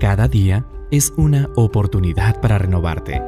[0.00, 3.22] Cada día es una oportunidad para renovarte.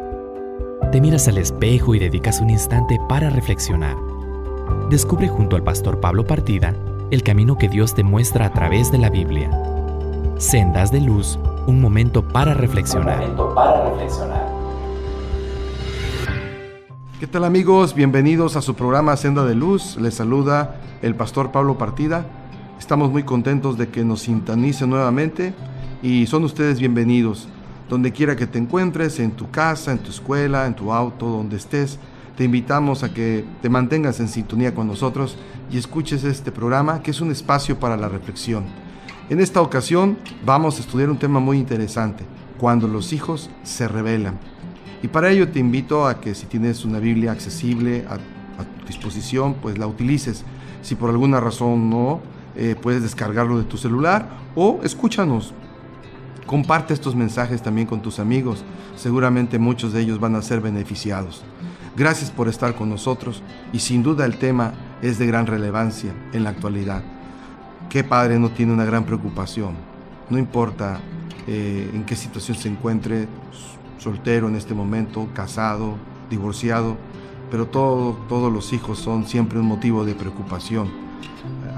[0.91, 3.95] Te miras al espejo y dedicas un instante para reflexionar.
[4.89, 6.75] Descubre junto al pastor Pablo Partida
[7.11, 9.51] el camino que Dios te muestra a través de la Biblia.
[10.39, 13.23] Sendas de luz, un momento para reflexionar.
[17.21, 17.95] ¿Qué tal amigos?
[17.95, 19.99] Bienvenidos a su programa Senda de Luz.
[19.99, 22.25] Les saluda el pastor Pablo Partida.
[22.79, 25.53] Estamos muy contentos de que nos sintonicen nuevamente
[26.03, 27.49] y son ustedes bienvenidos.
[27.89, 31.57] Donde quiera que te encuentres, en tu casa, en tu escuela, en tu auto, donde
[31.57, 31.99] estés,
[32.37, 35.37] te invitamos a que te mantengas en sintonía con nosotros
[35.71, 38.65] y escuches este programa que es un espacio para la reflexión.
[39.31, 42.25] En esta ocasión vamos a estudiar un tema muy interesante,
[42.59, 44.39] cuando los hijos se rebelan.
[45.03, 49.55] Y para ello te invito a que si tienes una Biblia accesible a, tu disposición,
[49.55, 50.45] pues la utilices.
[50.83, 52.21] Si por alguna razón no,
[52.57, 55.53] eh, puedes descargarlo de tu celular o escúchanos
[56.53, 58.63] Comparte estos mensajes también con tus amigos.
[58.95, 61.43] Seguramente muchos de ellos van a ser beneficiados.
[61.97, 66.45] Gracias por estar con nosotros y sin duda el tema es de gran relevancia en
[66.45, 67.03] la actualidad.
[67.89, 69.77] ¿Qué padre no tiene una gran preocupación?
[70.29, 71.01] No importa
[71.47, 73.29] eh, en qué situación se encuentre,
[73.97, 75.95] soltero en este momento, casado,
[76.29, 76.99] divorciado,
[77.51, 80.91] pero todos los hijos son siempre un motivo de preocupación.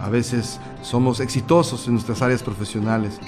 [0.03, 3.21] A veces somos exitosos en nuestras áreas profesionales,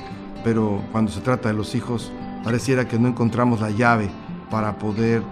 [0.45, 2.13] pero cuando se trata de los hijos,
[2.45, 4.09] pareciera que no encontramos la llave
[4.51, 5.23] para poder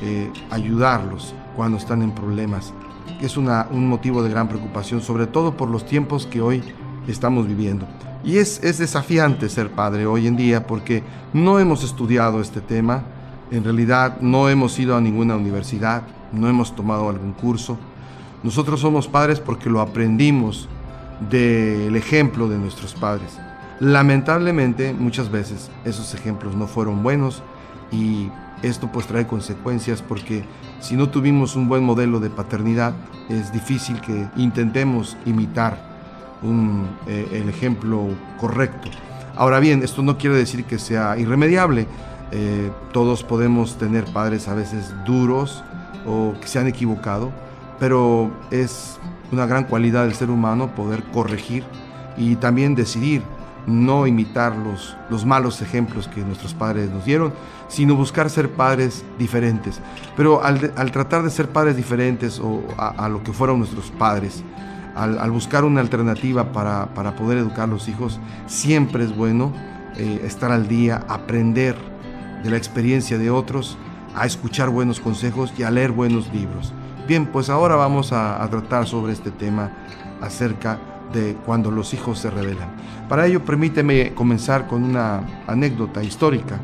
[0.00, 2.72] eh, ayudarlos cuando están en problemas.
[3.20, 6.62] Es un motivo de gran preocupación, sobre todo por los tiempos que hoy
[7.06, 7.86] estamos viviendo.
[8.24, 11.02] Y es, es desafiante ser padre hoy en día porque
[11.32, 13.02] no hemos estudiado este tema,
[13.50, 16.02] en realidad no hemos ido a ninguna universidad,
[16.32, 17.78] no hemos tomado algún curso.
[18.42, 20.68] Nosotros somos padres porque lo aprendimos
[21.30, 23.38] del ejemplo de nuestros padres.
[23.82, 27.42] Lamentablemente, muchas veces esos ejemplos no fueron buenos
[27.90, 28.30] y
[28.62, 30.44] esto pues trae consecuencias porque
[30.78, 32.94] si no tuvimos un buen modelo de paternidad,
[33.28, 35.76] es difícil que intentemos imitar
[37.08, 38.06] eh, el ejemplo
[38.38, 38.88] correcto.
[39.34, 41.88] Ahora bien, esto no quiere decir que sea irremediable.
[42.30, 45.64] Eh, todos podemos tener padres a veces duros
[46.06, 47.32] o que se han equivocado,
[47.80, 49.00] pero es
[49.32, 51.64] una gran cualidad del ser humano poder corregir
[52.16, 53.22] y también decidir
[53.66, 57.32] no imitar los, los malos ejemplos que nuestros padres nos dieron,
[57.68, 59.80] sino buscar ser padres diferentes.
[60.16, 64.42] Pero al, tratar de ser padres diferentes o a, lo que fueron nuestros padres,
[64.94, 69.52] al, buscar una alternativa para, poder educar a los hijos, siempre es bueno
[69.96, 71.76] eh, estar al día, aprender
[72.42, 73.78] de la experiencia de otros,
[74.14, 76.72] a escuchar buenos consejos y a leer buenos libros.
[77.08, 79.70] Bien, pues ahora vamos a, a tratar sobre este tema
[80.20, 80.91] acerca de
[81.44, 82.68] cuando los hijos se rebelan.
[83.08, 86.58] Para ello, permíteme comenzar con una anécdota histórica.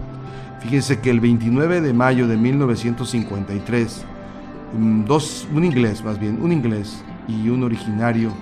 [0.61, 4.05] Fíjense que el 29 de mayo de 1953,
[5.07, 8.33] dos, un inglés más bien, un inglés y un originario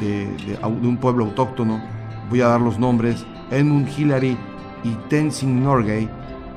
[0.00, 0.28] de,
[0.62, 1.80] un pueblo autóctono,
[2.28, 4.36] voy a dar los nombres, Edmund Hillary
[4.82, 6.08] y Tenzin Norgay,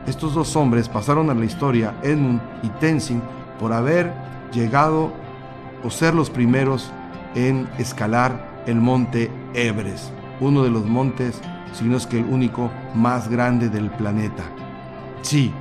[0.07, 3.21] estos dos hombres pasaron a la historia, Edmund y Tenzin,
[3.59, 4.13] por haber
[4.51, 5.11] llegado
[5.83, 6.91] o ser los primeros
[7.35, 11.41] en escalar el monte Everest, uno de los montes,
[11.73, 14.43] si no es que el único más grande del planeta.
[15.21, 15.51] Sí,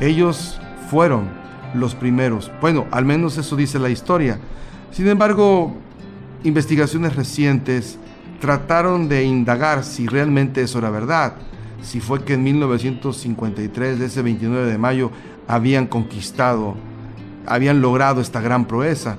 [0.00, 0.60] ellos
[0.90, 1.28] fueron
[1.74, 2.50] los primeros.
[2.60, 4.38] Bueno, al menos eso dice la historia.
[4.90, 5.74] Sin embargo,
[6.42, 7.98] investigaciones recientes
[8.40, 11.34] trataron de indagar si realmente eso era verdad.
[11.82, 15.10] Si fue que en 1953, de ese 29 de mayo,
[15.46, 16.74] habían conquistado,
[17.46, 19.16] habían logrado esta gran proeza.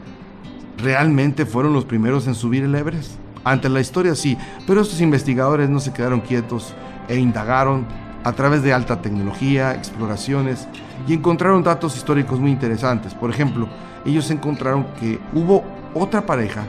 [0.77, 3.24] ¿Realmente fueron los primeros en subir el Everest?
[3.45, 4.35] Ante la historia sí,
[4.65, 6.73] pero estos investigadores no se quedaron quietos
[7.07, 7.85] e indagaron
[8.23, 10.67] a través de alta tecnología, exploraciones
[11.07, 13.13] y encontraron datos históricos muy interesantes.
[13.13, 13.69] Por ejemplo,
[14.03, 15.63] ellos encontraron que hubo
[15.93, 16.63] otra pareja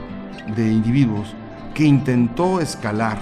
[0.54, 1.34] de individuos
[1.72, 3.16] que intentó escalar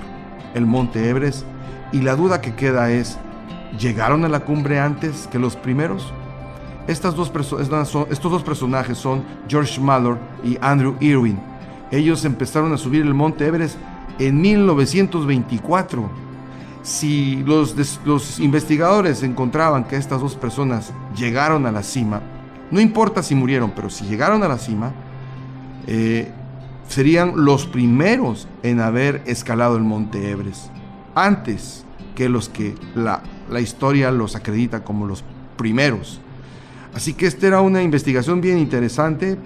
[0.54, 1.46] el monte Everest
[1.92, 3.18] y la duda que queda es,
[3.78, 6.12] ¿llegaron a la cumbre antes que los primeros?
[6.88, 7.30] Estos dos
[8.42, 11.53] personajes son George Mallor y Andrew Irwin
[11.90, 13.76] ellos empezaron a subir el monte Everest
[14.18, 16.10] en 1924.
[16.82, 22.20] Si los, los investigadores encontraban que estas dos personas llegaron a la cima,
[22.70, 24.92] no importa si murieron, pero si llegaron a la cima,
[25.86, 26.30] eh,
[26.88, 30.70] serían los primeros en haber escalado el monte Everest,
[31.14, 31.84] antes
[32.14, 35.24] que los que la, la historia los acredita como los
[35.56, 36.20] primeros.
[36.94, 39.36] Así que esta era una investigación bien interesante,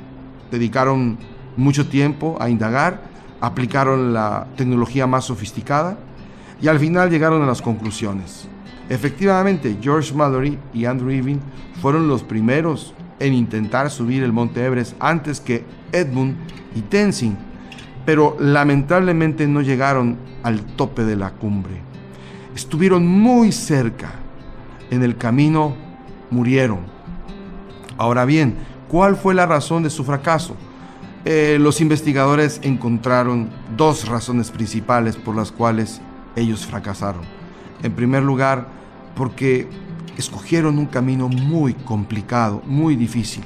[0.50, 1.19] dedicaron
[1.58, 3.02] mucho tiempo a indagar,
[3.40, 5.99] aplicaron la tecnología más sofisticada
[6.62, 8.49] y al final llegaron a las conclusiones.
[8.88, 11.38] Efectivamente, George Mallory y Andrew Irving
[11.82, 16.37] fueron los primeros en intentar subir el monte Everest antes que Edmund
[16.75, 17.37] y Tenzing,
[18.06, 21.75] pero lamentablemente no llegaron al tope de la cumbre.
[22.54, 24.12] Estuvieron muy cerca.
[24.90, 25.75] En el camino
[26.31, 26.81] murieron.
[27.99, 28.56] Ahora bien,
[28.88, 30.56] ¿cuál fue la razón de su fracaso?
[31.30, 36.00] Eh, los investigadores encontraron dos razones principales por las cuales
[36.36, 37.20] ellos fracasaron.
[37.82, 38.66] En primer lugar,
[39.14, 39.69] porque
[40.16, 43.44] escogieron un camino muy complicado, muy difícil.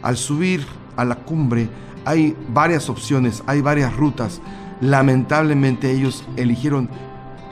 [0.00, 0.64] Al subir
[0.96, 1.68] a la cumbre
[2.04, 4.40] hay varias opciones, hay varias rutas.
[4.80, 6.88] Lamentablemente ellos eligieron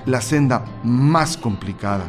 [0.07, 2.05] la senda más complicada.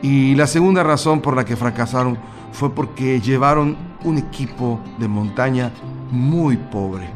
[0.00, 2.16] Y la segunda razón por la que fracasaron
[2.52, 5.72] fue porque llevaron un equipo de montaña
[6.10, 7.08] muy pobre.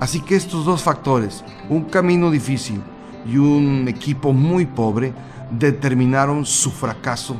[0.00, 2.80] Así que estos dos factores, un camino difícil
[3.26, 5.12] y un equipo muy pobre,
[5.50, 7.36] determinaron su fracaso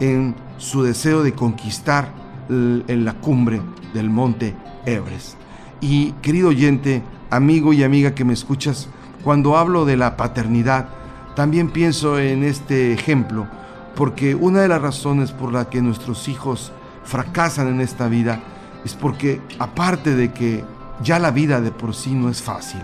[0.00, 2.12] en su deseo de conquistar
[2.48, 3.60] en la cumbre
[3.92, 5.36] del monte Everest.
[5.80, 8.88] Y querido oyente, amigo y amiga que me escuchas,
[9.22, 10.88] cuando hablo de la paternidad,
[11.34, 13.46] también pienso en este ejemplo,
[13.94, 16.72] porque una de las razones por la que nuestros hijos
[17.04, 18.40] fracasan en esta vida
[18.84, 20.64] es porque aparte de que
[21.02, 22.82] ya la vida de por sí no es fácil,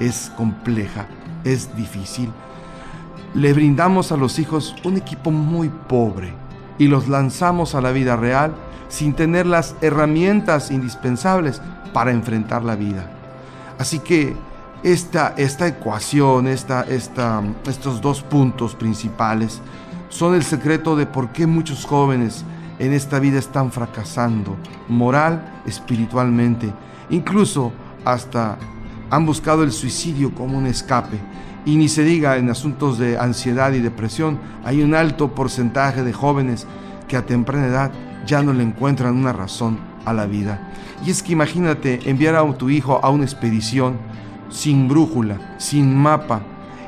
[0.00, 1.06] es compleja,
[1.44, 2.30] es difícil,
[3.34, 6.34] le brindamos a los hijos un equipo muy pobre
[6.78, 8.54] y los lanzamos a la vida real
[8.88, 11.62] sin tener las herramientas indispensables
[11.92, 13.10] para enfrentar la vida.
[13.78, 14.36] Así que
[14.82, 19.60] esta, esta ecuación, esta, esta, estos dos puntos principales
[20.08, 22.44] son el secreto de por qué muchos jóvenes
[22.78, 24.56] en esta vida están fracasando,
[24.88, 26.72] moral, espiritualmente,
[27.10, 27.72] incluso
[28.04, 28.58] hasta
[29.10, 31.18] han buscado el suicidio como un escape.
[31.64, 36.12] Y ni se diga en asuntos de ansiedad y depresión, hay un alto porcentaje de
[36.12, 36.66] jóvenes
[37.06, 37.92] que a temprana edad
[38.26, 40.72] ya no le encuentran una razón a la vida.
[41.04, 43.98] Y es que imagínate enviar a tu hijo a una expedición
[44.48, 46.42] sin brújula, sin mapa,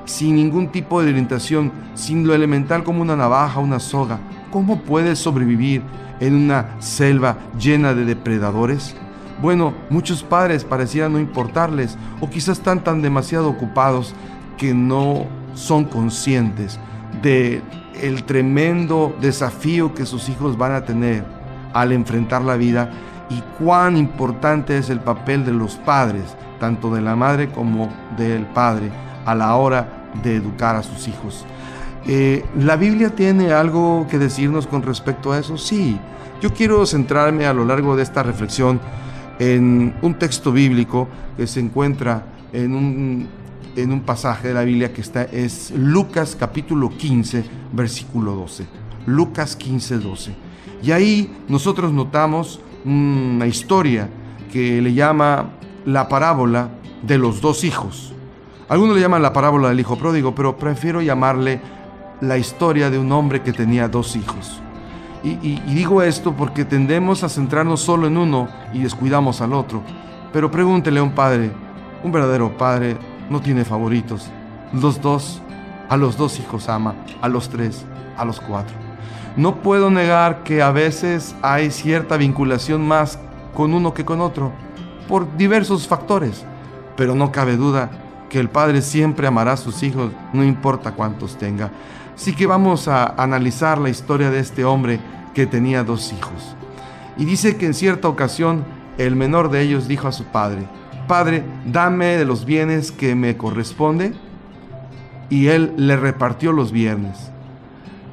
[0.05, 4.19] sin ningún tipo de orientación, sin lo elemental como una navaja, una soga.
[4.55, 5.83] ¿Cómo puedes sobrevivir
[6.21, 8.95] en una selva llena de depredadores?
[9.43, 14.15] Bueno, muchos padres parecieran no importarles o quizás están tan demasiado ocupados
[14.57, 16.79] que no son conscientes
[17.21, 17.63] de
[18.01, 21.25] el tremendo desafío que sus hijos van a tener
[21.73, 22.93] al enfrentar la vida
[23.31, 28.47] y cuán importante es el papel de los padres, tanto de la madre como del
[28.47, 28.93] padre,
[29.27, 31.45] a la hora de educar a sus hijos.
[32.07, 35.57] Eh, ¿La Biblia tiene algo que decirnos con respecto a eso?
[35.57, 35.99] Sí.
[36.43, 38.81] Yo quiero centrarme a lo largo de esta reflexión
[39.39, 43.29] en un texto bíblico que se encuentra en un,
[43.77, 48.67] en un pasaje de la Biblia que está, es Lucas capítulo 15, versículo 12.
[49.07, 50.35] Lucas 15, 12.
[50.83, 54.09] Y ahí nosotros notamos una historia
[54.53, 55.53] que le llama
[55.87, 56.69] la parábola
[57.03, 58.13] de los dos hijos.
[58.69, 61.61] Algunos le llaman la parábola del hijo pródigo, pero prefiero llamarle
[62.29, 64.61] la historia de un hombre que tenía dos hijos.
[65.23, 69.83] Y, digo esto porque tendemos a centrarnos solo en uno y descuidamos al otro.
[70.33, 71.51] Pero pregúntele a un padre,
[72.03, 72.99] un verdadero padre
[73.31, 74.29] no tiene favoritos.
[74.73, 75.41] Los dos,
[75.89, 77.87] a los dos hijos ama, a los tres,
[78.19, 78.77] a los cuatro.
[79.37, 83.19] No puedo negar que a veces hay cierta vinculación más
[83.55, 84.53] con uno que con otro,
[85.09, 86.45] por diversos factores,
[86.97, 87.91] pero no cabe duda
[88.29, 91.71] que el padre siempre amará a sus hijos, no importa cuántos tenga.
[92.15, 95.01] Así que vamos a analizar la historia de este hombre
[95.35, 96.55] que tenía dos hijos.
[97.17, 98.65] Y dice que en cierta ocasión
[98.99, 100.67] el menor de ellos dijo a su padre,
[101.07, 104.15] Padre, dame de los bienes que me corresponde.
[105.29, 107.31] Y él le repartió los bienes.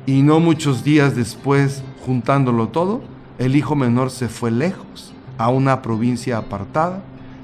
[0.06, 3.02] Y no muchos días después, juntándolo todo,
[3.38, 7.02] el hijo menor se fue lejos, a una provincia apartada,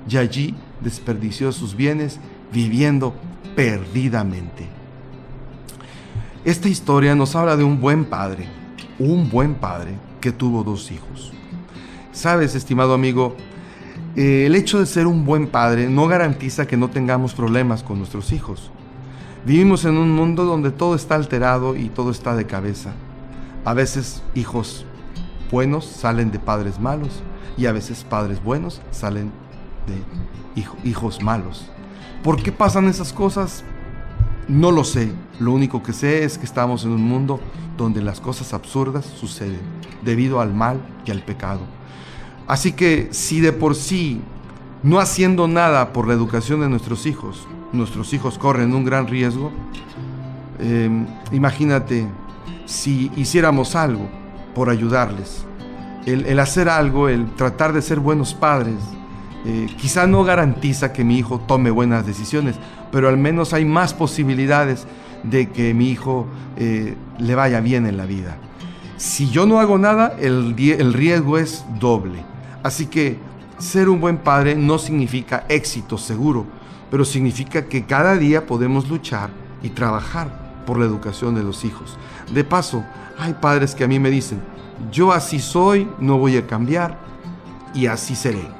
[0.09, 2.19] y allí desperdició sus bienes
[2.51, 3.13] viviendo
[3.55, 4.76] perdidamente.
[6.47, 8.47] Esta historia nos habla de un buen padre,
[8.99, 11.33] un buen padre que tuvo dos hijos.
[12.13, 13.35] Sabes, estimado amigo,
[14.15, 17.97] eh, el hecho de ser un buen padre no garantiza que no tengamos problemas con
[17.97, 18.71] nuestros hijos.
[19.45, 22.93] Vivimos en un mundo donde todo está alterado y todo está de cabeza.
[23.65, 24.85] A veces hijos
[25.51, 27.23] buenos salen de padres malos
[27.57, 29.33] y a veces padres buenos salen
[29.85, 31.69] de hijos malos.
[32.23, 33.65] ¿Por qué pasan esas cosas?
[34.47, 35.11] No lo sé.
[35.39, 37.39] Lo único que sé es que estamos en un mundo
[37.77, 39.59] donde las cosas absurdas suceden
[40.03, 41.61] debido al mal y al pecado.
[42.47, 44.21] Así que si de por sí,
[44.83, 49.51] no haciendo nada por la educación de nuestros hijos, nuestros hijos corren un gran riesgo,
[50.59, 52.07] em, imagínate
[52.65, 54.09] si hiciéramos algo
[54.55, 55.43] por ayudarles.
[56.05, 58.77] El, hacer algo, el tratar de ser buenos padres,
[59.45, 62.55] eh, quizá no garantiza que mi hijo tome buenas decisiones,
[62.91, 64.87] pero al menos hay más posibilidades
[65.23, 66.27] de que mi hijo
[66.57, 68.37] eh, le vaya bien en la vida.
[68.97, 72.23] Si yo no hago nada, el, el riesgo es doble.
[72.63, 73.17] Así que
[73.59, 76.45] ser un buen padre no significa éxito seguro,
[76.89, 79.29] pero significa que cada día podemos luchar
[79.61, 81.97] y trabajar por la educación de los hijos.
[82.33, 82.83] De paso,
[83.17, 84.41] hay padres que a mí me dicen,
[84.91, 86.97] yo así soy, no voy a cambiar
[87.73, 88.56] y así seré.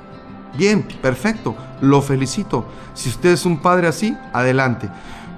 [0.55, 2.65] Bien, perfecto, lo felicito.
[2.93, 4.89] Si usted es un padre así, adelante.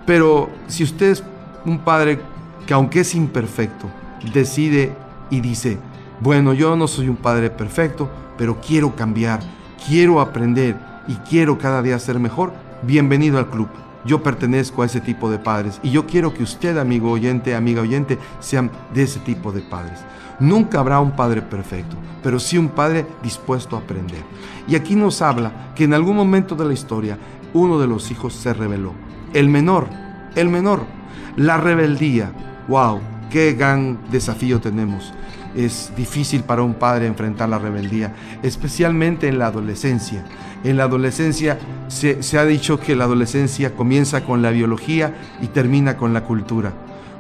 [0.05, 1.23] Pero si usted es
[1.65, 2.19] un padre
[2.65, 3.89] que aunque es imperfecto,
[4.33, 4.93] decide
[5.29, 5.77] y dice,
[6.19, 9.39] bueno, yo no soy un padre perfecto, pero quiero cambiar,
[9.87, 10.75] quiero aprender
[11.07, 13.69] y quiero cada día ser mejor, bienvenido al club.
[14.05, 17.81] Yo pertenezco a ese tipo de padres y yo quiero que usted, amigo oyente, amiga
[17.81, 19.99] oyente, sean de ese tipo de padres.
[20.39, 24.23] Nunca habrá un padre perfecto, pero sí un padre dispuesto a aprender.
[24.67, 27.17] Y aquí nos habla que en algún momento de la historia
[27.53, 28.93] uno de los hijos se rebeló.
[29.33, 29.87] El menor,
[30.35, 30.85] el menor.
[31.35, 32.31] La rebeldía.
[32.67, 32.99] ¡Wow!
[33.29, 35.13] ¡Qué gran desafío tenemos!
[35.55, 38.13] Es difícil para un padre enfrentar la rebeldía,
[38.43, 40.23] especialmente en la adolescencia.
[40.63, 45.97] En la adolescencia se, ha dicho que la adolescencia comienza con la biología y termina
[45.97, 46.73] con la cultura.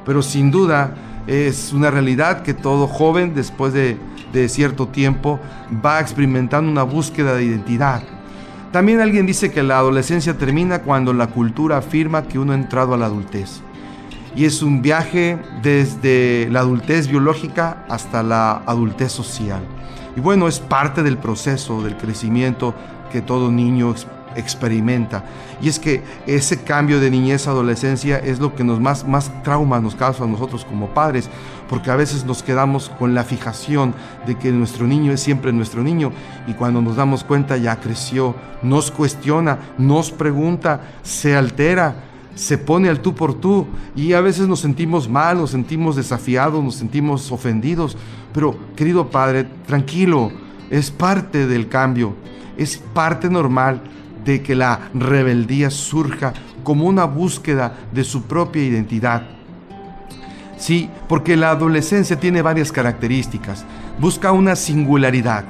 [0.05, 0.95] Pero sin duda
[1.27, 3.97] es una realidad que todo joven después de,
[4.33, 5.39] de cierto tiempo
[5.83, 8.03] va experimentando una búsqueda de identidad.
[8.71, 12.93] También alguien dice que la adolescencia termina cuando la cultura afirma que uno ha entrado
[12.93, 13.61] a la adultez.
[14.35, 19.61] Y es un viaje desde la adultez biológica hasta la adultez social.
[20.15, 22.73] Y bueno, es parte del proceso del crecimiento
[23.11, 23.95] que todo niño
[24.35, 25.23] experimenta.
[25.61, 29.31] Y es que ese cambio de niñez a adolescencia es lo que nos más, más
[29.43, 31.29] trauma nos causa a nosotros como padres,
[31.67, 33.93] porque a veces nos quedamos con la fijación
[34.25, 36.11] de que nuestro niño es siempre nuestro niño
[36.47, 42.89] y cuando nos damos cuenta ya creció, nos cuestiona, nos pregunta, se altera se pone
[42.89, 47.31] al tú por tú y a veces nos sentimos mal, nos sentimos desafiados, nos sentimos
[47.31, 47.97] ofendidos.
[48.33, 50.31] Pero querido Padre, tranquilo,
[50.69, 52.15] es parte del cambio,
[52.57, 53.81] es parte normal
[54.23, 56.33] de que la rebeldía surja
[56.63, 59.23] como una búsqueda de su propia identidad.
[60.57, 63.65] Sí, porque la adolescencia tiene varias características.
[63.99, 65.45] Busca una singularidad,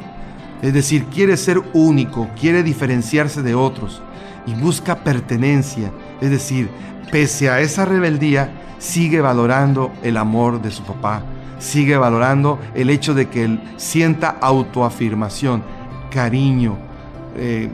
[0.61, 4.01] es decir, quiere ser único, quiere diferenciarse de otros
[4.45, 6.69] y busca pertenencia, es decir,
[7.11, 11.23] pese a esa rebeldía, sigue valorando el amor de su papá,
[11.59, 15.63] sigue valorando el hecho de que él sienta autoafirmación,
[16.11, 16.77] cariño,
[17.35, 17.69] eh,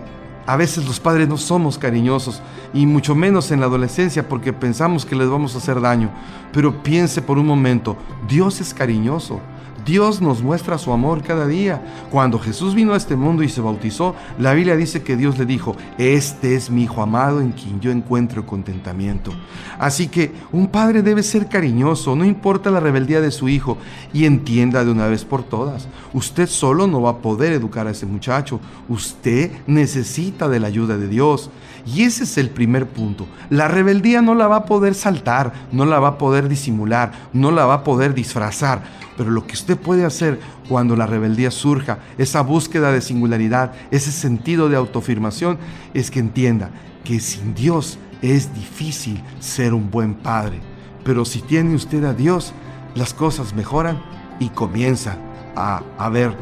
[0.47, 2.41] a veces los padres no somos cariñosos
[2.73, 6.11] y mucho menos en la adolescencia porque pensamos que les vamos a hacer daño.
[6.53, 7.97] Pero piense por un momento,
[8.27, 9.39] Dios es cariñoso.
[9.83, 11.81] Dios nos muestra su amor cada día.
[12.11, 15.45] Cuando Jesús vino a este mundo y se bautizó, la Biblia dice que Dios le
[15.45, 19.31] dijo, este es mi Hijo amado en quien yo encuentro contentamiento.
[19.79, 23.77] Así que un padre debe ser cariñoso, no importa la rebeldía de su hijo,
[24.13, 27.91] y entienda de una vez por todas, usted solo no va a poder educar a
[27.91, 31.49] ese muchacho, usted necesita de la ayuda de Dios.
[31.85, 33.27] Y ese es el primer punto.
[33.49, 37.51] La rebeldía no la va a poder saltar, no la va a poder disimular, no
[37.51, 38.81] la va a poder disfrazar.
[39.17, 44.11] Pero lo que usted puede hacer cuando la rebeldía surja, esa búsqueda de singularidad, ese
[44.11, 45.57] sentido de autoafirmación,
[45.93, 46.71] es que entienda
[47.03, 50.59] que sin Dios es difícil ser un buen padre.
[51.03, 52.53] Pero si tiene usted a Dios,
[52.95, 54.01] las cosas mejoran
[54.39, 55.17] y comienza
[55.55, 56.35] a haber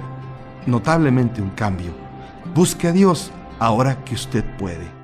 [0.65, 1.91] notablemente un cambio.
[2.55, 5.02] Busque a Dios ahora que usted puede.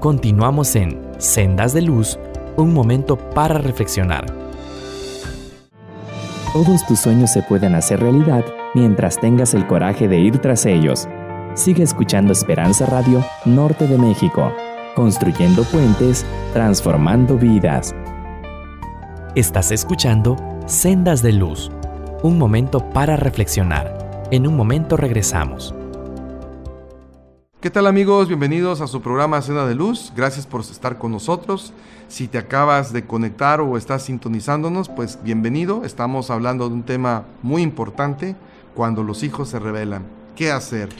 [0.00, 2.20] Continuamos en Sendas de Luz,
[2.56, 4.26] un momento para reflexionar.
[6.52, 8.44] Todos tus sueños se pueden hacer realidad
[8.76, 11.08] mientras tengas el coraje de ir tras ellos.
[11.54, 14.52] Sigue escuchando Esperanza Radio Norte de México,
[14.94, 17.92] construyendo puentes, transformando vidas.
[19.34, 20.36] Estás escuchando
[20.66, 21.72] Sendas de Luz,
[22.22, 23.98] un momento para reflexionar.
[24.30, 25.74] En un momento regresamos.
[27.60, 28.28] ¿Qué tal amigos?
[28.28, 30.12] Bienvenidos a su programa Senda de Luz.
[30.14, 31.72] Gracias por estar con nosotros.
[32.06, 35.84] Si te acabas de conectar o estás sintonizándonos, pues bienvenido.
[35.84, 38.36] Estamos hablando de un tema muy importante,
[38.76, 40.04] cuando los hijos se rebelan.
[40.36, 40.90] ¿Qué hacer?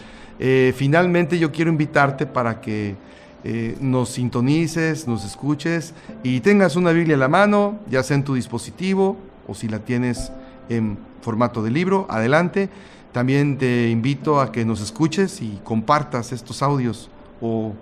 [0.40, 2.96] Eh, finalmente yo quiero invitarte para que
[3.44, 8.24] eh, nos sintonices, nos escuches y tengas una Biblia a la mano, ya sea en
[8.24, 10.32] tu dispositivo o si la tienes
[10.68, 12.68] en formato de libro, adelante
[13.12, 17.10] también te invito a que nos escuches y compartas estos audios
[17.40, 17.72] o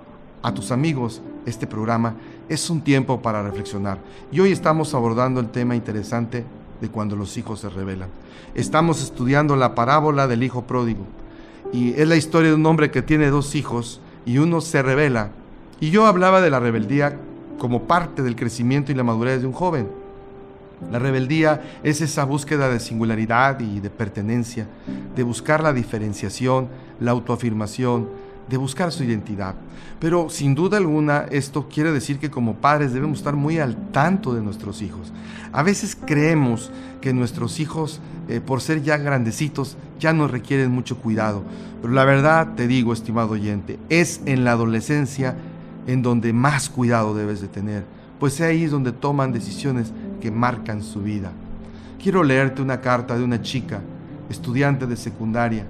[0.42, 2.14] a tus amigos este programa.
[2.48, 3.98] Es un tiempo para reflexionar.
[4.30, 6.44] Y hoy estamos abordando el tema interesante,
[6.80, 8.08] de cuando los hijos se rebelan.
[8.54, 11.06] Estamos estudiando la parábola del hijo pródigo
[11.72, 15.30] y es la historia de un hombre que tiene dos hijos y uno se revela.
[15.80, 17.18] Y yo hablaba de la rebeldía
[17.58, 19.88] como parte del crecimiento y la madurez de un joven.
[20.90, 24.66] La rebeldía es esa búsqueda de singularidad y de pertenencia,
[25.14, 26.68] de buscar la diferenciación,
[27.00, 28.08] la autoafirmación,
[28.48, 29.54] de buscar su identidad.
[29.98, 34.34] Pero sin duda alguna esto quiere decir que como padres debemos estar muy al tanto
[34.34, 35.12] de nuestros hijos.
[35.52, 40.98] A veces creemos que nuestros hijos, eh, por ser ya grandecitos, ya no requieren mucho
[40.98, 41.42] cuidado.
[41.80, 45.36] Pero la verdad, te digo, estimado oyente, es en la adolescencia
[45.86, 47.84] en donde más cuidado debes de tener,
[48.18, 51.32] pues ahí es donde toman decisiones que marcan su vida.
[52.02, 53.80] Quiero leerte una carta de una chica,
[54.30, 55.66] estudiante de secundaria.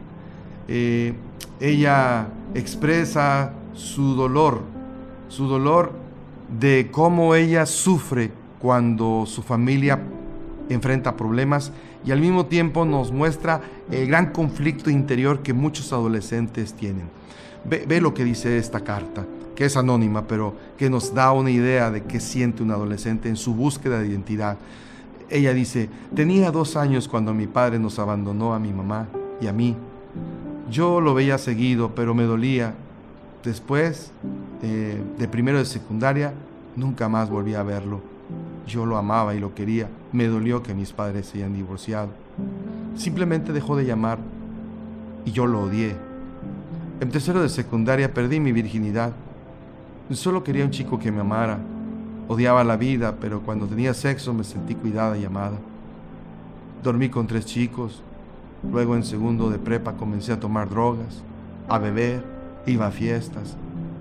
[0.69, 1.15] Eh,
[1.61, 4.63] ella expresa su dolor,
[5.29, 5.93] su dolor
[6.61, 10.01] de cómo ella sufre cuando su familia
[10.69, 11.73] enfrenta problemas
[12.05, 13.61] y al mismo tiempo nos muestra
[13.91, 17.09] el gran conflicto interior que muchos adolescentes tienen.
[17.65, 21.91] Ve, lo que dice esta carta, que es anónima, pero que nos da una idea
[21.91, 24.59] de qué siente un adolescente en su búsqueda de identidad.
[25.29, 29.09] Ella dice, tenía dos años cuando mi padre nos abandonó a mi mamá
[29.41, 29.75] y a mí.
[30.71, 32.75] Yo lo veía seguido, pero me dolía.
[33.43, 34.13] Después
[34.63, 36.33] eh, de primero de secundaria,
[36.77, 38.01] nunca más volví a verlo.
[38.67, 39.89] Yo lo amaba y lo quería.
[40.13, 42.11] Me dolió que mis padres se hayan divorciado.
[42.97, 44.19] Simplemente dejó de llamar
[45.25, 45.97] y yo lo odié.
[47.01, 49.13] En tercero de secundaria perdí mi virginidad.
[50.11, 51.59] Solo quería un chico que me amara.
[52.29, 55.59] Odiaba la vida, pero cuando tenía sexo me sentí cuidada y amada.
[56.83, 58.03] Dormí con tres chicos,
[58.63, 61.23] Luego en segundo de prepa comencé a tomar drogas,
[61.69, 62.25] a beber,
[62.67, 63.57] iba a fiestas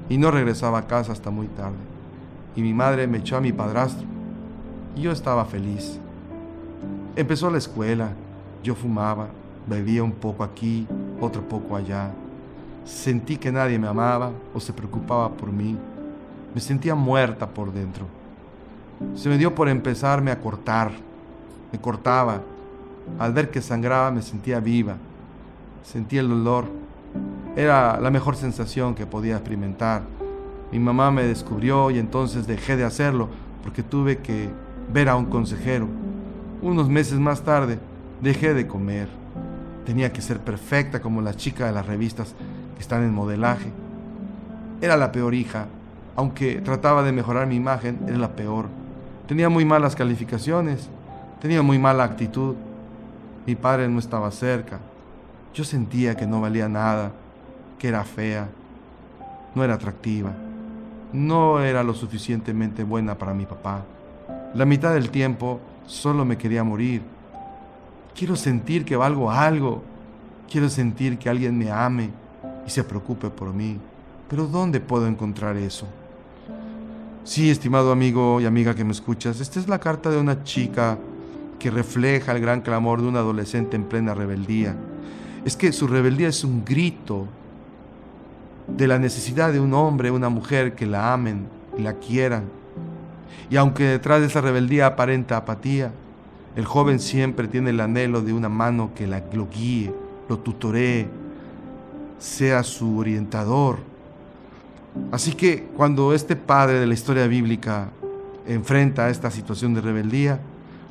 [0.10, 1.78] y no regresaba a casa hasta muy tarde.
[2.56, 4.08] Y mi madre me echó a mi padrastro
[4.96, 6.00] y yo estaba feliz.
[7.16, 8.14] Empezó la escuela,
[8.64, 9.28] yo fumaba,
[9.68, 10.88] bebía un poco aquí,
[11.20, 12.12] otro poco allá.
[12.86, 15.78] Sentí que nadie me amaba o se preocupaba por mí.
[16.56, 18.08] Me sentía muerta por dentro.
[19.16, 20.92] Se me dio por empezarme a cortar.
[21.72, 22.42] Me cortaba
[23.20, 24.96] al ver que sangraba me sentía viva,
[25.84, 26.66] sentía el dolor.
[27.56, 30.04] Era la mejor sensación que podía experimentar.
[30.72, 33.30] Mi mamá me descubrió y entonces dejé de hacerlo
[33.62, 34.50] porque tuve que
[34.92, 35.88] ver a un consejero.
[36.62, 37.80] Unos meses más tarde
[38.22, 39.08] dejé de comer.
[39.86, 42.34] Tenía que ser perfecta como las chicas de las revistas
[42.76, 43.72] que están en modelaje.
[44.82, 45.68] Era la peor hija.
[46.16, 48.68] Aunque trataba de mejorar mi imagen, era la peor.
[49.28, 50.90] Tenía muy malas calificaciones,
[51.42, 52.56] tenía muy mala actitud.
[53.46, 54.80] Mi padre no estaba cerca.
[55.54, 57.12] Yo sentía que no valía nada,
[57.78, 58.48] que era fea,
[59.54, 60.32] no era atractiva,
[61.14, 63.84] no era lo suficientemente buena para mi papá.
[64.54, 67.02] La mitad del tiempo solo me quería morir.
[68.16, 69.84] Quiero sentir que valgo algo.
[70.50, 72.12] Quiero sentir que alguien me ame
[72.66, 73.78] y se preocupe por mí.
[74.30, 75.88] Pero ¿dónde puedo encontrar eso?
[77.26, 81.00] Sí, estimado amigo y amiga que me escuchas, esta es la carta de una chica
[81.58, 84.76] que refleja el gran clamor de un adolescente en plena rebeldía.
[85.44, 87.26] Es que su rebeldía es un grito
[88.68, 92.44] de la necesidad de un hombre, una mujer que la amen y la quieran.
[93.50, 95.92] Y aunque detrás de esa rebeldía aparenta apatía,
[96.56, 99.92] el joven siempre tiene el anhelo de una mano que la, lo guíe,
[100.30, 101.10] lo tutoree,
[102.20, 103.95] sea su orientador.
[105.12, 107.90] Así que cuando este padre de la historia bíblica
[108.48, 110.40] enfrenta esta situación de rebeldía,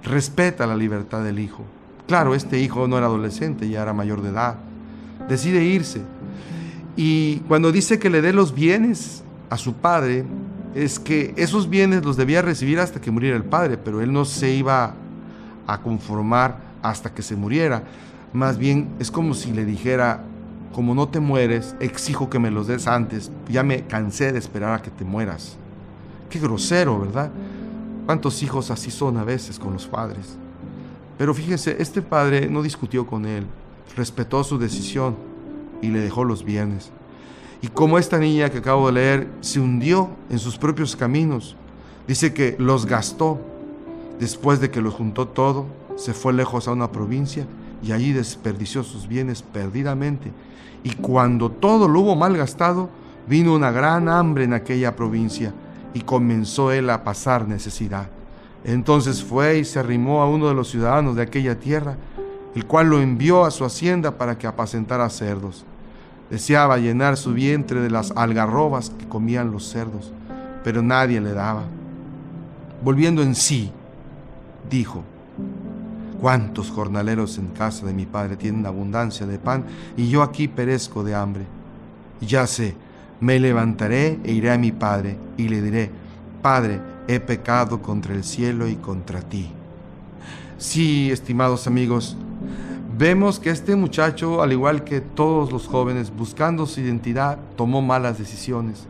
[0.03, 1.65] respeta la libertad del hijo.
[2.07, 4.57] Claro, este hijo no era adolescente, ya era mayor de edad.
[5.29, 6.03] Decide irse.
[6.97, 10.25] Y cuando dice que le dé los bienes a su padre,
[10.75, 14.25] es que esos bienes los debía recibir hasta que muriera el padre, pero él no
[14.25, 14.95] se iba
[15.67, 17.85] a conformar hasta que se muriera.
[18.33, 20.25] Más bien es como si le dijera,
[20.75, 24.75] como no te mueres, exijo que me los des antes, ya me cansé de esperar
[24.75, 25.57] a que te mueras.
[26.29, 27.31] Qué grosero, ¿verdad?
[28.07, 30.37] ¿Cuántos hijos así son a veces con los padres?
[31.17, 33.47] Pero fíjense, este padre no discutió con él,
[33.97, 35.15] respetó su decisión
[35.81, 36.91] y le dejó los bienes.
[37.63, 41.55] Y como esta niña que acabo de leer se hundió en sus propios caminos,
[42.09, 43.39] dice que los gastó.
[44.19, 47.47] Después de que los juntó todo, se fue lejos a una provincia
[47.85, 50.33] y allí desperdició sus bienes perdidamente.
[50.83, 52.89] Y cuando todo lo hubo mal gastado,
[53.29, 55.53] vino una gran hambre en aquella provincia
[55.93, 58.09] y comenzó él a pasar necesidad.
[58.65, 61.97] Entonces fue y se arrimó a uno de los ciudadanos de aquella tierra,
[62.55, 65.65] el cual lo envió a su hacienda para que apacentara cerdos.
[66.31, 70.13] Deseaba llenar su vientre de las algarrobas que comían los cerdos,
[70.63, 71.65] pero nadie le daba.
[72.83, 73.71] Volviendo en sí,
[74.71, 75.05] dijo,
[76.25, 81.05] ¿Cuántos jornaleros en casa de mi padre tienen abundancia de pan y yo aquí perezco
[81.05, 81.45] de hambre?
[82.23, 82.75] Ya sé,
[83.21, 85.91] me levantaré e iré a mi padre y le diré,
[86.41, 89.51] Padre, he pecado contra el cielo y contra ti.
[90.57, 92.17] Sí, estimados amigos,
[92.97, 98.17] vemos que este muchacho, al igual que todos los jóvenes, buscando su identidad, tomó malas
[98.17, 98.87] decisiones.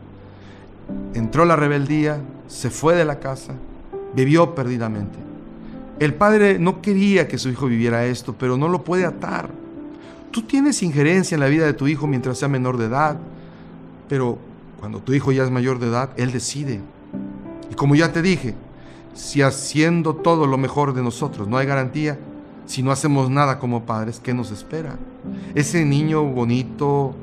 [1.13, 2.17] Entró la rebeldía,
[2.47, 3.55] se fue de la casa,
[4.15, 5.24] vivió perdidamente.
[5.99, 9.49] El padre no quería que su hijo viviera esto, pero no lo puede atar.
[10.31, 13.17] Tú tienes injerencia en la vida de tu hijo mientras sea menor de edad,
[14.09, 14.37] pero
[14.79, 16.81] cuando tu hijo ya es mayor de edad, él decide.
[17.71, 18.55] Y como ya te dije,
[19.13, 22.19] si haciendo todo lo mejor de nosotros no hay garantía,
[22.65, 24.97] si no hacemos nada como padres, ¿qué nos espera?
[25.53, 27.15] Ese niño bonito,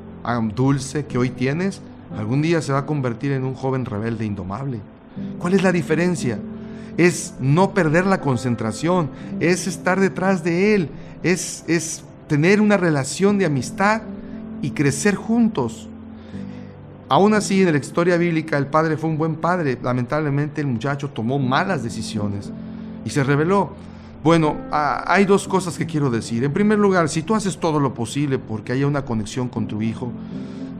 [0.54, 1.82] dulce que hoy tienes,
[2.16, 4.80] algún día se va a convertir en un joven rebelde indomable.
[5.38, 6.38] ¿Cuál es la diferencia?
[6.96, 10.90] Es no perder la concentración, es estar detrás de Él,
[11.22, 14.02] es, es tener una relación de amistad
[14.60, 15.88] y crecer juntos.
[17.08, 19.78] Aún así, en la historia bíblica, el padre fue un buen padre.
[19.82, 22.50] Lamentablemente, el muchacho tomó malas decisiones
[23.04, 23.72] y se rebeló.
[24.24, 26.44] Bueno, hay dos cosas que quiero decir.
[26.44, 29.82] En primer lugar, si tú haces todo lo posible porque haya una conexión con tu
[29.82, 30.12] hijo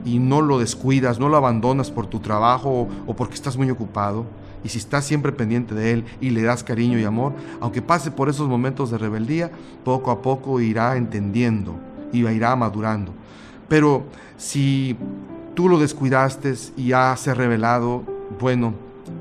[0.05, 4.25] y no lo descuidas, no lo abandonas por tu trabajo o porque estás muy ocupado,
[4.63, 8.11] y si estás siempre pendiente de Él y le das cariño y amor, aunque pase
[8.11, 9.51] por esos momentos de rebeldía,
[9.83, 11.75] poco a poco irá entendiendo
[12.11, 13.13] y irá madurando.
[13.67, 14.03] Pero
[14.37, 14.95] si
[15.53, 18.03] tú lo descuidaste y ya se ha revelado,
[18.39, 18.73] bueno,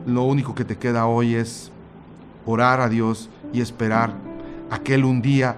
[0.07, 1.71] lo único que te queda hoy es
[2.47, 4.15] orar a Dios y esperar
[4.71, 5.57] a que Él un día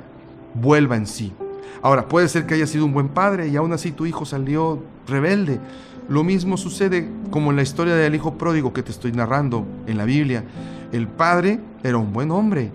[0.54, 1.32] vuelva en sí.
[1.82, 4.82] Ahora, puede ser que haya sido un buen padre y aún así tu hijo salió
[5.06, 5.60] rebelde.
[6.08, 9.96] Lo mismo sucede como en la historia del hijo pródigo que te estoy narrando en
[9.96, 10.44] la Biblia.
[10.92, 12.70] El padre era un buen hombre.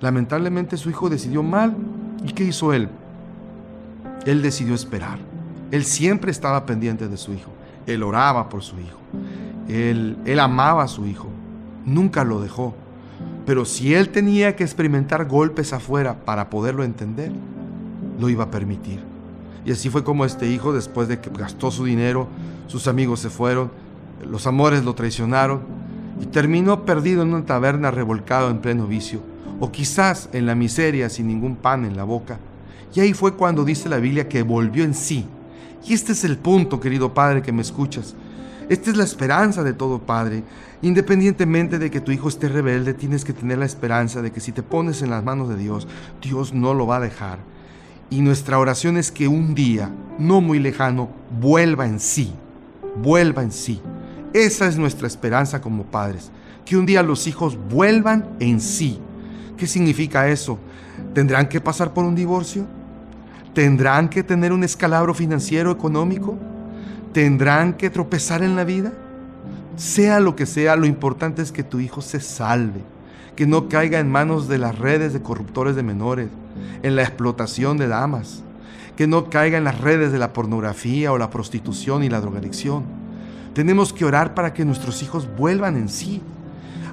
[0.00, 1.76] Lamentablemente su hijo decidió mal.
[2.24, 2.88] ¿Y qué hizo él?
[4.26, 5.18] Él decidió esperar.
[5.70, 7.50] Él siempre estaba pendiente de su hijo.
[7.86, 8.98] Él oraba por su hijo.
[9.68, 11.28] Él, él amaba a su hijo.
[11.84, 12.74] Nunca lo dejó.
[13.46, 17.32] Pero si él tenía que experimentar golpes afuera para poderlo entender,
[18.18, 19.00] lo iba a permitir.
[19.64, 22.28] Y así fue como este hijo, después de que gastó su dinero,
[22.66, 23.70] sus amigos se fueron,
[24.28, 25.60] los amores lo traicionaron
[26.20, 29.20] y terminó perdido en una taberna revolcado en pleno vicio,
[29.60, 32.38] o quizás en la miseria sin ningún pan en la boca.
[32.94, 35.26] Y ahí fue cuando dice la Biblia que volvió en sí.
[35.84, 38.14] Y este es el punto, querido Padre, que me escuchas.
[38.68, 40.44] Esta es la esperanza de todo Padre.
[40.82, 44.52] Independientemente de que tu hijo esté rebelde, tienes que tener la esperanza de que si
[44.52, 45.88] te pones en las manos de Dios,
[46.20, 47.38] Dios no lo va a dejar.
[48.12, 51.08] Y nuestra oración es que un día, no muy lejano,
[51.40, 52.32] vuelva en sí
[52.96, 53.80] vuelva en sí.
[54.32, 56.30] Esa es nuestra esperanza como padres,
[56.64, 58.98] que un día los hijos vuelvan en sí.
[59.56, 60.58] ¿Qué significa eso?
[61.14, 62.66] ¿Tendrán que pasar por un divorcio?
[63.54, 66.38] ¿Tendrán que tener un escalabro financiero económico?
[67.12, 68.92] ¿Tendrán que tropezar en la vida?
[69.76, 72.80] Sea lo que sea, lo importante es que tu hijo se salve,
[73.42, 76.28] que no caiga en manos de las redes de corruptores de menores,
[76.84, 78.44] en la explotación de damas,
[78.94, 82.84] que no caiga en las redes de la pornografía o la prostitución y la drogadicción.
[83.52, 86.22] Tenemos que orar para que nuestros hijos vuelvan en sí.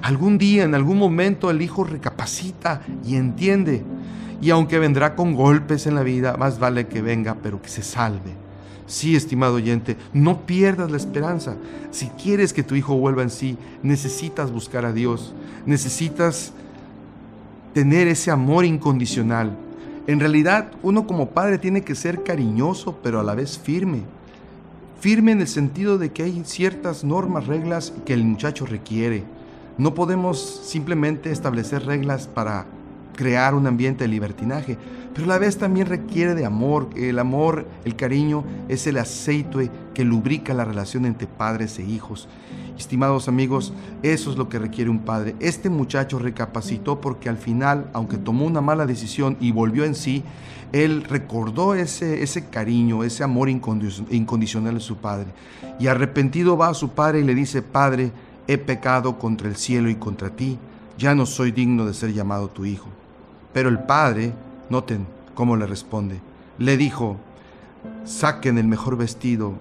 [0.02, 3.84] Algún día, en algún momento, el hijo recapacita y entiende.
[4.42, 7.84] Y aunque vendrá con golpes en la vida, más vale que venga, pero que se
[7.84, 8.32] salve.
[8.86, 11.56] Sí, estimado oyente, no pierdas la esperanza.
[11.90, 15.34] Si quieres que tu hijo vuelva en sí, necesitas buscar a Dios.
[15.66, 16.52] Necesitas
[17.72, 19.56] tener ese amor incondicional
[20.10, 24.02] en realidad, uno como padre tiene que ser cariñoso, pero a la vez firme.
[24.98, 29.22] Firme en el sentido de que hay ciertas normas, reglas que el muchacho requiere.
[29.78, 32.66] No podemos simplemente establecer reglas para
[33.14, 34.78] crear un ambiente de libertinaje,
[35.20, 36.88] pero a la vez también requiere de amor.
[36.96, 42.26] El amor, el cariño es el aceite que lubrica la relación entre padres e hijos.
[42.78, 45.36] Estimados amigos, eso es lo que requiere un padre.
[45.38, 50.24] Este muchacho recapacitó porque al final, aunque tomó una mala decisión y volvió en sí,
[50.72, 55.26] él recordó ese, ese cariño, ese amor incondicional de su padre.
[55.78, 58.10] Y arrepentido va a su padre y le dice, Padre,
[58.46, 60.58] he pecado contra el cielo y contra ti,
[60.96, 62.88] ya no soy digno de ser llamado tu hijo.
[63.52, 64.32] Pero el padre,
[64.70, 66.20] noten cómo le responde,
[66.58, 67.16] le dijo,
[68.04, 69.54] saquen el mejor vestido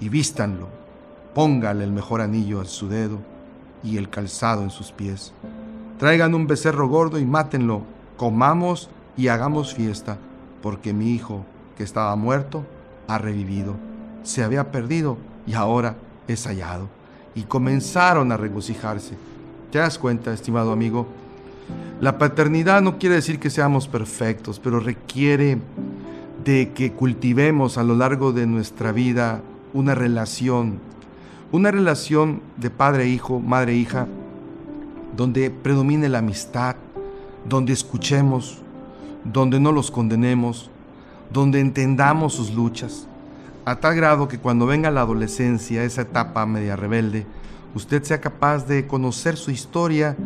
[0.00, 0.78] y vístanlo
[1.38, 3.18] Póngale el mejor anillo a su dedo
[3.84, 5.32] y el calzado en sus pies.
[5.96, 7.82] Traigan un becerro gordo y mátenlo.
[8.16, 10.18] Comamos y hagamos fiesta,
[10.62, 11.44] porque mi hijo,
[11.76, 12.64] que estaba muerto,
[13.06, 13.76] ha revivido.
[14.24, 15.94] Se había perdido y ahora
[16.26, 16.88] es hallado.
[17.36, 19.14] Y comenzaron a regocijarse.
[19.70, 21.06] ¿Te das cuenta, estimado amigo?
[22.00, 25.58] La paternidad no quiere decir que seamos perfectos, pero requiere
[26.44, 29.42] de que cultivemos a lo largo de nuestra vida
[29.74, 30.78] una relación,
[31.50, 34.06] una relación de padre-hijo, madre-hija,
[35.16, 36.76] donde predomine la amistad,
[37.48, 38.62] donde escuchemos,
[39.24, 40.70] donde no los condenemos,
[41.32, 43.08] donde entendamos sus luchas,
[43.64, 47.26] a tal grado que cuando venga la adolescencia, esa etapa media rebelde,
[47.74, 50.16] usted sea capaz de conocer su historia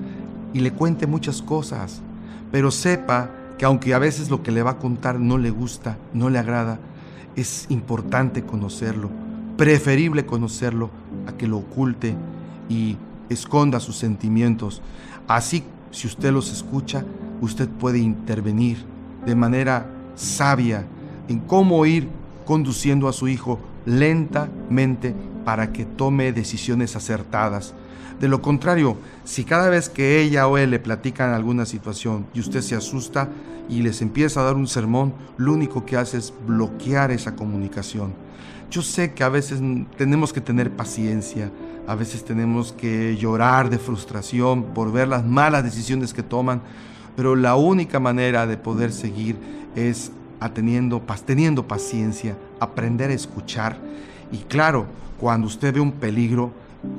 [0.53, 2.01] y le cuente muchas cosas,
[2.51, 5.97] pero sepa que aunque a veces lo que le va a contar no le gusta,
[6.13, 6.79] no le agrada,
[7.37, 9.11] es importante conocerlo,
[9.57, 10.91] preferible conocerlo
[11.27, 12.15] a que lo oculte
[12.69, 12.97] y
[13.29, 14.83] esconda sus sentimientos.
[15.29, 17.05] Así, si usted los escucha,
[17.41, 18.85] usted puede intervenir
[19.25, 20.85] de manera sabia
[21.29, 22.09] en cómo ir
[22.45, 27.75] conduciendo a su hijo lentamente para que tome decisiones acertadas.
[28.21, 32.41] De lo contrario, si cada vez que ella o él le platican alguna situación y
[32.41, 33.29] usted se asusta
[33.69, 38.13] y les empieza a dar un sermón, lo único que hace es bloquear esa comunicación.
[38.71, 39.61] Yo sé que a veces
[39.97, 41.51] tenemos que tener paciencia,
[41.87, 46.63] a veces tenemos que llorar de frustración por ver las malas decisiones que toman,
[47.17, 49.37] pero la única manera de poder seguir
[49.75, 50.11] es
[50.55, 53.77] teniendo, teniendo paciencia, aprender a escuchar
[54.33, 54.87] y claro,
[55.21, 56.51] cuando usted ve un peligro,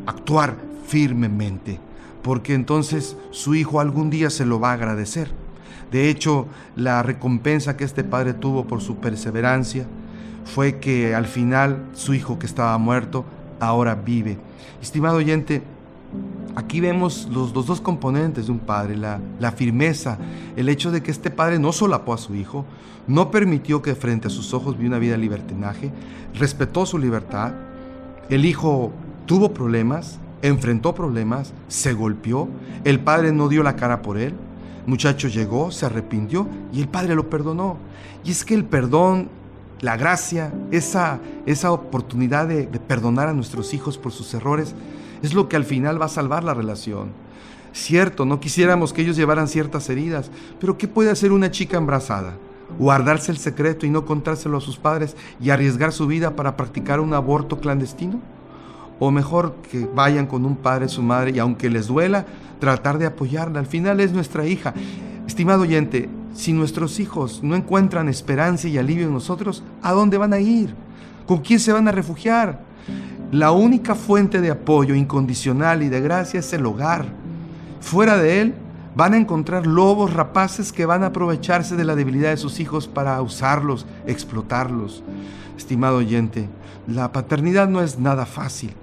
[0.06, 0.56] actuar
[0.94, 1.80] firmemente,
[2.22, 5.32] porque entonces su hijo algún día se lo va a agradecer.
[5.92, 9.88] De hecho, la recompensa que este padre tuvo por su perseverancia
[10.46, 13.26] fue que al final su hijo que estaba muerto
[13.60, 14.38] ahora vive.
[14.84, 15.64] Estimado oyente,
[16.56, 20.20] aquí vemos los, dos componentes de un padre, la, firmeza,
[20.56, 22.66] el hecho de que este padre no solapó a su hijo,
[23.08, 25.92] no permitió que frente a sus ojos viera una vida de libertinaje,
[26.36, 27.52] respetó su libertad,
[28.30, 28.92] el hijo
[29.26, 32.48] tuvo problemas, enfrentó problemas, se golpeó,
[32.84, 34.36] el padre no dio la cara por él,
[34.84, 37.78] el muchacho llegó, se arrepintió y el padre lo perdonó.
[38.24, 39.30] Y es que el perdón,
[39.82, 44.76] la gracia, esa, esa oportunidad de, de perdonar a nuestros hijos por sus errores,
[45.24, 47.12] es lo que al final va a salvar la relación.
[47.72, 50.30] Cierto, no quisiéramos que ellos llevaran ciertas heridas,
[50.60, 52.36] pero ¿qué puede hacer una chica embarazada?
[52.80, 57.00] guardarse el secreto y no contárselo a sus padres y arriesgar su vida para practicar
[57.00, 58.20] un aborto clandestino?
[59.06, 62.26] O mejor que vayan con un padre, su madre, y aunque les duela,
[62.62, 63.60] tratar de apoyarla.
[63.60, 64.74] Al final es nuestra hija.
[65.28, 70.32] Estimado oyente, si nuestros hijos no encuentran esperanza y alivio en nosotros, ¿a dónde van
[70.32, 70.74] a ir?
[71.26, 72.62] ¿Con quién se van a refugiar?
[73.30, 77.08] La única fuente de apoyo incondicional y de gracia es el hogar.
[77.82, 78.56] Fuera de él,
[78.96, 82.88] van a encontrar lobos rapaces que van a aprovecharse de la debilidad de sus hijos
[82.88, 85.04] para usarlos, explotarlos.
[85.58, 86.48] Estimado oyente,
[86.88, 88.74] la paternidad no es nada fácil,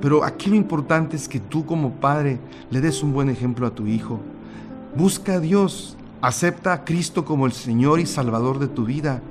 [0.00, 2.38] pero aquí lo importante es que tú como padre
[2.70, 4.20] le des un buen ejemplo a tu hijo.
[4.96, 9.22] Busca a Dios, acepta a Cristo como el Señor y Salvador de tu vida.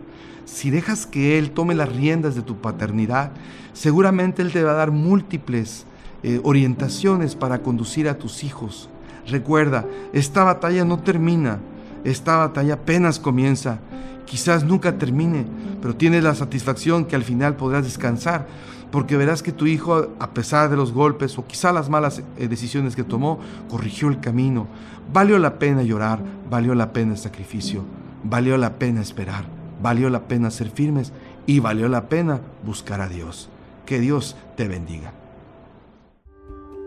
[0.46, 3.32] Si dejas que Él tome las riendas de tu paternidad,
[3.74, 5.86] seguramente Él te va a dar múltiples
[6.24, 8.90] eh, orientaciones para conducir a tus hijos.
[9.28, 11.60] Recuerda, esta batalla no termina,
[12.04, 13.80] esta batalla apenas comienza.
[14.26, 15.46] Quizás nunca termine,
[15.82, 18.48] pero tienes la satisfacción que al final podrás descansar,
[18.92, 22.48] porque verás que tu hijo, a pesar de los golpes o quizá las malas eh,
[22.48, 24.68] decisiones que tomó, corrigió el camino.
[25.12, 27.84] Valió la pena llorar, valió la pena el sacrificio,
[28.24, 29.46] valió la pena esperar,
[29.82, 31.14] valió la pena ser firmes
[31.46, 33.50] y valió la pena buscar a Dios.
[33.86, 35.14] Que Dios te bendiga.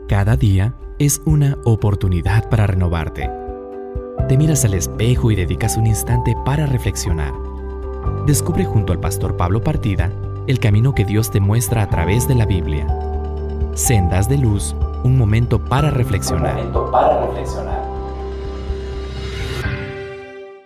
[0.09, 3.31] Cada día es una oportunidad para renovarte.
[4.29, 7.33] Te miras al espejo y dedicas un instante para reflexionar.
[8.27, 10.11] Descubre junto al pastor Pablo Partida
[10.47, 12.87] el camino que Dios te muestra a través de la Biblia.
[13.75, 16.57] Sendas de luz, un momento para reflexionar.